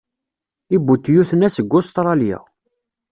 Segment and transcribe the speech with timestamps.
[0.75, 2.37] Ibutyuten-a seg Ustṛalya.